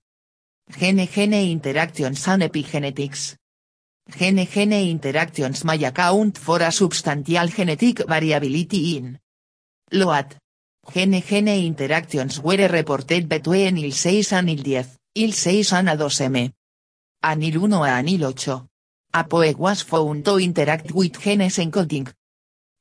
[0.70, 3.38] Gene-gene interactions and epigenetics.
[4.08, 9.20] Gene-gene interactions may account for a substantial genetic variability in
[9.92, 10.38] LOAT.
[10.94, 14.86] Gene-gene interactions were reported between IL-6 and IL-10,
[15.16, 16.52] IL-6 and A2M.
[17.24, 18.68] ANIL-1 and IL-8.
[19.12, 22.08] APOE was found to interact with genes encoding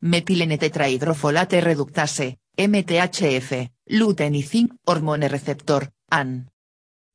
[0.05, 6.51] metylenetetrahydrofolate reductase, MTHF, luteinizing hormone receptor, AN.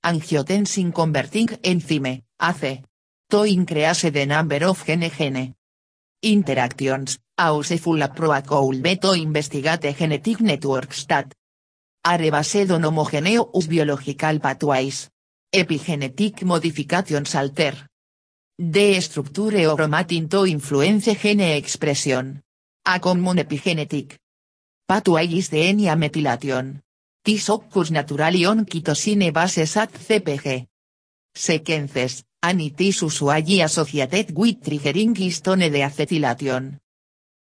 [0.03, 2.81] Angiotensin converting enzyme, AC
[3.29, 5.53] to increase the number of gene-gene
[6.23, 8.51] interactions, a useful approach
[9.15, 11.33] investigate genetic networks that
[12.03, 15.09] are based on homogeneous biological pathways.
[15.53, 17.73] Epigenetic modifications alter.
[18.57, 22.41] The structure of chromatin to influence gene expression.
[22.85, 24.17] A common epigenetic.
[24.87, 26.81] Pathway is DNA methylation.
[27.23, 28.65] This occurs naturally on
[29.31, 30.65] bases at CPG
[31.35, 36.79] sequences, and it is usually associated with triggering histone deacetylation.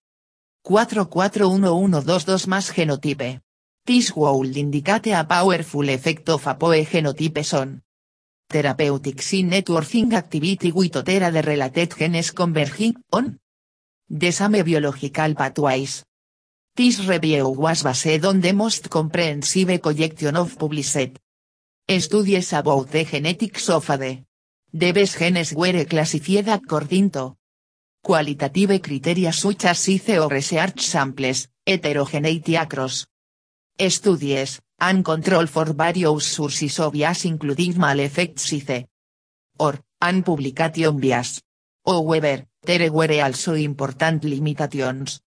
[0.65, 3.43] 441122 más genotype.
[3.85, 7.83] This would indicate a powerful effect of APOE genotypes on
[8.53, 13.39] therapeutics in networking activity with otera the related genes converging on
[14.09, 16.05] the same biological pathways.
[16.77, 21.19] This review was based on the most comprehensive collection of published
[21.99, 24.25] studies about the genetics of AD.
[24.73, 27.37] The best genes were classified according to
[28.03, 33.07] qualitative criteria such as size research samples, heterogeneity across
[33.89, 38.85] studies, and control for various sources of bias including mal effects size
[39.59, 41.41] or, and publication bias.
[41.87, 45.21] However, there were also important limitations.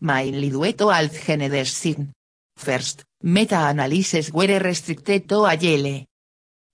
[0.00, 2.12] Mainly due to alt sign.
[2.54, 6.04] First, meta-analyses were restricted to AL.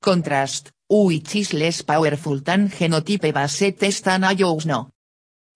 [0.03, 4.91] Contrast, which is less powerful than genotype based test and allows no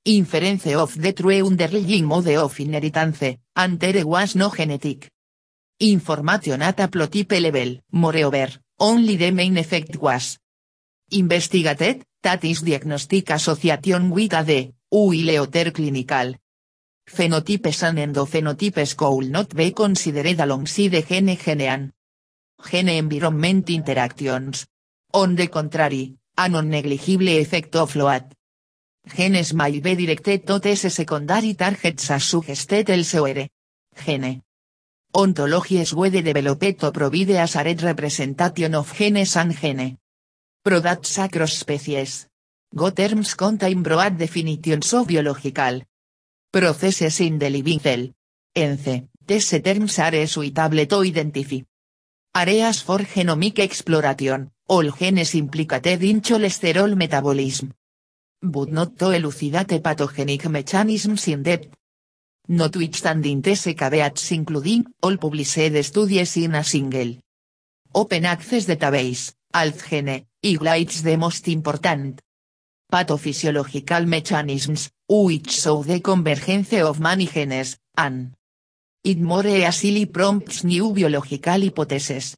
[0.05, 5.11] inference of the true underlying mode of inheritance, and there was no genetic
[5.83, 7.81] information at haplotype level.
[7.93, 10.39] Moreover, only the main effect was
[11.11, 16.35] investigated, that is diagnostic association with AD, leoter clinical.
[17.11, 21.93] Phenotypes and endophenotypes could not be considered alongside gene genean.
[22.65, 24.67] Gene environment interactions.
[25.15, 28.35] On the contrary, a non-negligible effect of load.
[29.15, 33.49] Genes may be directed to secondary targets as suggested elsewhere.
[34.05, 34.43] Gene.
[35.15, 39.99] Ontologies were developed to provide a accurate representation of genes and gene
[40.65, 42.29] products across species.
[42.75, 45.83] Go terms contain broad definitions of biological
[46.51, 48.09] processes in the living cell.
[48.55, 51.63] Ence, these terms are suitable to identify
[52.35, 57.75] areas for genomic exploration, all genes implicated in cholesterol metabolism.
[58.41, 61.77] But not to elucidate pathogenic mechanisms in depth.
[62.49, 67.19] Notwithstanding these caveats including all published studies in a single
[67.95, 72.21] open access database, AltGene, highlights the most important
[72.91, 78.35] pathophysiological mechanisms, which show the convergence of many genes, and
[79.05, 82.37] it more easily prompts new biological hypotheses.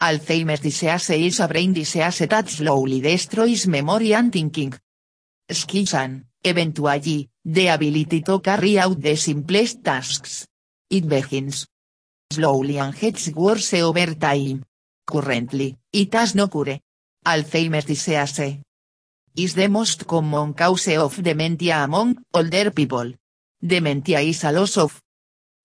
[0.00, 4.74] Alzheimer's disease is a brain disease that slowly destroys memory and thinking.
[5.50, 10.46] Skills and, eventually, the ability to carry out the simplest tasks.
[10.88, 11.66] It begins
[12.32, 14.64] slowly and gets worse over time.
[15.06, 16.80] Currently, it has no cure.
[17.26, 18.60] Alzheimer's disease
[19.36, 23.12] is the most common cause of dementia among older people.
[23.60, 25.00] Dementia is a loss of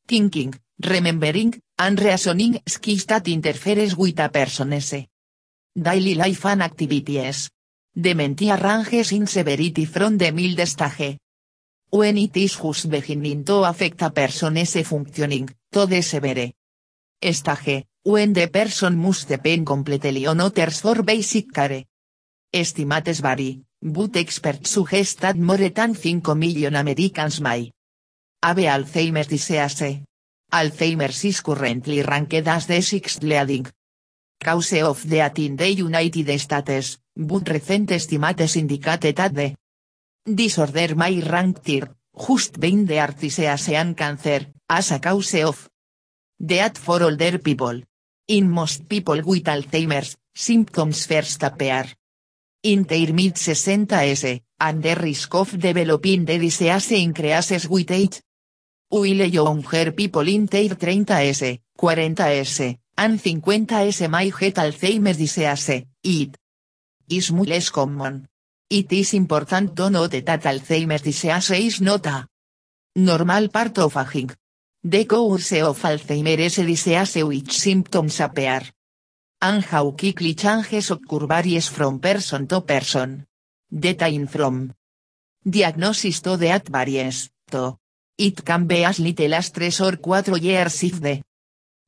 [0.08, 0.54] thinking,
[0.86, 4.96] remembering, and reasoning skills that interferes with a person's
[5.76, 7.50] daily life and activities.
[7.94, 11.18] Dementia ranges in severity from the mild stage.
[11.92, 16.54] When it is just beginning to affect a person's functioning, to severe
[17.32, 21.86] stage, when the person must depend completely on others for basic care.
[22.54, 27.72] Estimates vary, but experts suggest that more than 5 million Americans may
[28.44, 30.04] have Alzheimer's disease.
[30.52, 33.66] Alzheimer's is currently ranked as the sixth leading
[34.42, 39.56] Cause of death in the United States, but recent estimates indicate that the
[40.26, 45.70] disorder may rank tier, just being the artiseasean cancer, as a cause of
[46.38, 47.82] death for older people.
[48.28, 51.86] In most people with Alzheimer's, symptoms first appear
[52.62, 58.22] in their mid 60s, and the risk of developing the disease increases with age.
[58.90, 66.38] While younger people in their 30s, 40s, and 50s may get Alzheimer's disease, it
[67.10, 68.28] is much less common.
[68.72, 72.28] It is important to note that Alzheimer's disease is not a
[72.98, 74.30] normal part of aging.
[74.84, 78.62] The course of Alzheimer's disease which symptoms appear.
[79.42, 81.26] And how quickly changes occur
[81.62, 83.26] from person to person.
[83.72, 84.72] The time from
[85.44, 87.80] diagnosis to death varies, to.
[88.20, 91.24] It can be as little as 3 or 4 years if the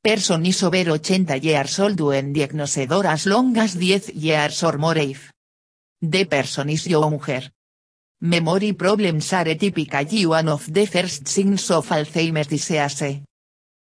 [0.01, 4.79] person is over 80 years old when diagnosed or as long as 10 years or
[4.79, 5.31] more if
[6.01, 7.51] the person is younger.
[8.21, 13.21] Memory problems are typically one of the first signs of Alzheimer's disease.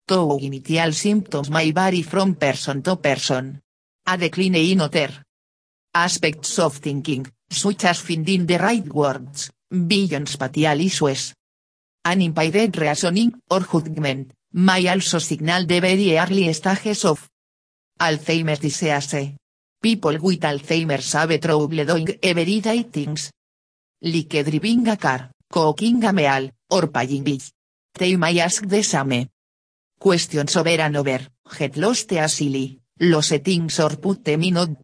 [0.08, 3.62] Though initial symptoms may vary from person to person.
[4.06, 5.24] A decline in other
[5.94, 11.34] aspects of thinking, such as finding the right words, beyond spatial issues.
[12.04, 17.30] An impaired reasoning or judgment may also signal the very early stages of
[18.00, 19.36] Alzheimer's disease.
[19.84, 23.32] People with Alzheimer's have trouble doing everyday things.
[24.02, 27.52] Like driving a car, cooking a meal, or paying bills.
[27.94, 29.28] They may ask the same
[30.00, 31.20] questions over and over,
[31.58, 34.78] get lost easily, lose things or put them in odd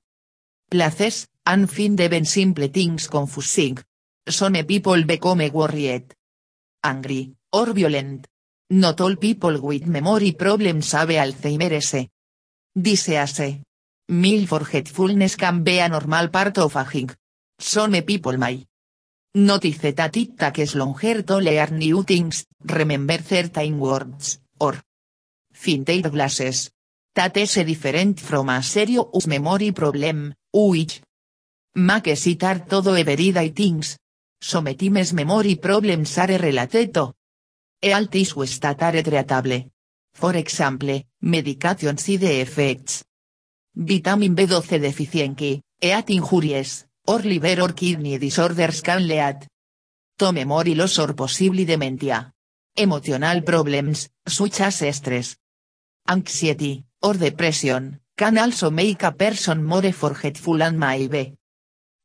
[0.70, 3.80] places, and find even simple things confusing.
[4.28, 6.14] Some people become worried,
[6.84, 8.28] angry, or violent.
[8.72, 11.96] Not all people with memory problems have Alzheimer's
[12.76, 13.62] disease.
[14.10, 17.12] Mild forgetfulness can be a normal part of aging.
[17.60, 18.66] Some people may
[19.36, 24.82] notice that it takes longer to learn new things, remember certain words, or
[25.54, 26.72] find glasses.
[27.14, 31.02] That is different from a serious memory problem, which
[31.76, 33.96] makes it hard to do everyday things.
[34.42, 37.14] Sometimes memory problems are related to
[37.84, 39.70] health issues that.
[40.14, 43.04] For example, medication side effects.
[43.76, 49.48] Vitamin B12 deficiency, heat injuries, or liver or kidney disorders can lead
[50.18, 52.32] to memory loss or possibly dementia.
[52.76, 55.38] Emotional problems, such as stress,
[56.08, 61.36] anxiety, or depression, can also make a person more forgetful and may be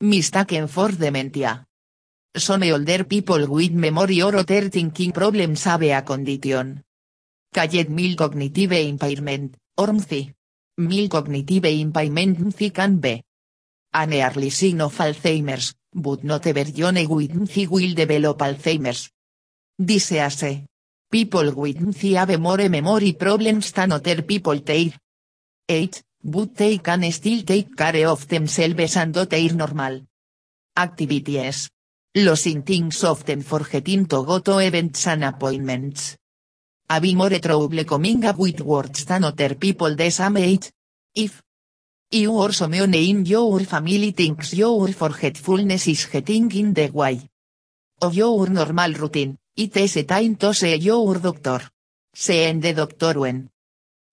[0.00, 1.64] mistaken for dementia.
[2.36, 6.82] Some older people with memory or other thinking problems have a condition
[7.54, 10.34] called mild cognitive impairment, or MCI.
[10.76, 13.22] Mild cognitive impairment can be
[13.92, 19.08] an early sign of Alzheimer's, but not everyone with MCI will develop Alzheimer's
[19.78, 20.64] disease.
[21.08, 24.90] People with have more memory problems than other people their
[25.68, 30.00] age, but they can still take care of themselves and their normal
[30.76, 31.70] activities.
[32.16, 36.16] Losing things often forgetting to go to events and appointments.
[36.88, 40.70] Having more trouble coming up with words than other people the same age.
[41.14, 41.42] If
[42.10, 47.28] you or someone in your family thinks your forgetfulness is getting in the way
[48.02, 51.60] of your normal routine, it is time to see your doctor.
[52.14, 53.50] Seeing the doctor when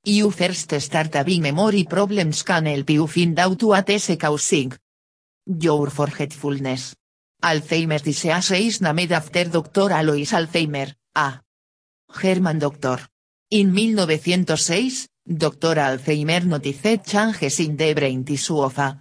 [0.03, 4.73] you first start having memory problems can help you find out what is causing
[5.45, 6.95] your forgetfulness.
[7.43, 9.91] Alzheimer's disease is named after Dr.
[9.91, 11.39] Alois Alzheimer, a
[12.19, 12.99] German doctor.
[13.49, 15.75] In 1906, Dr.
[15.77, 18.97] Alzheimer noticed changes in the brain tissue of a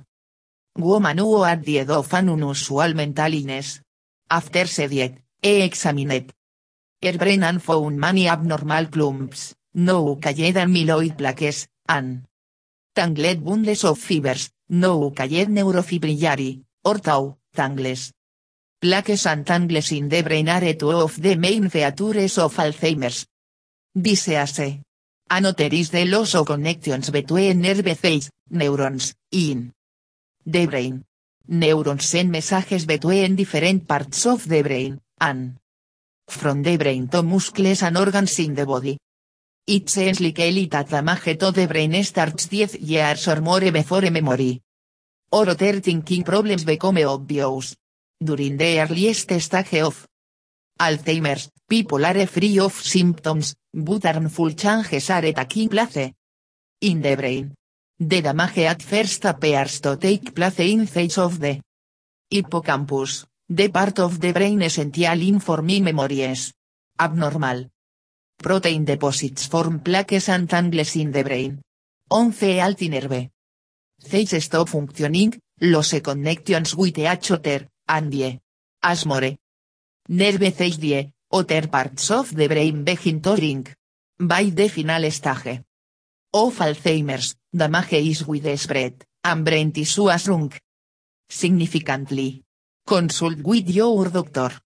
[0.76, 3.80] woman who had died of an unusual mental illness.
[4.28, 6.32] After studied, he examined
[7.02, 12.26] her brain and found many abnormal clumps, no called amyloid plaques, and
[12.94, 18.12] tangled bundles of fibers, no called neurofibrillary, or tau, tangles.
[18.80, 23.26] Plaques and tangles in the brain are two of the main features of Alzheimer's
[23.94, 24.80] disease.
[25.28, 29.70] Another is the loss of connections between nerve cells, neurons, in
[30.46, 31.04] the brain.
[31.48, 35.56] Neurons send messages between different parts of the brain, and
[36.26, 38.96] from the brain to muscles and organs in the body.
[39.66, 44.62] It seems likely that damage to the brain starts 10 years or more before memory.
[45.32, 47.76] Or other thinking problems become obvious.
[48.22, 50.06] During the earliest stage of
[50.78, 56.12] Alzheimer's, people are free of symptoms, but harmful changes are taking place
[56.82, 57.54] in the brain.
[57.98, 61.62] The damage at first appears to take place inside of the
[62.30, 66.52] hippocampus, the part of the brain essential in forming memories.
[66.98, 67.70] Abnormal.
[68.36, 71.62] Protein deposits form plaques and tangles in the brain.
[72.10, 73.30] 11 alti nerve.
[74.10, 78.40] These stop functioning, lose connections with each other, and die.
[78.82, 79.36] As more.
[80.08, 83.74] Nerve die, other parts of the brain begin to shrink.
[84.18, 85.62] By the final stage.
[86.32, 90.08] Of Alzheimer's, damage is widespread, and brain tissue.
[91.28, 92.42] Significantly.
[92.86, 94.52] Consult with your doctor.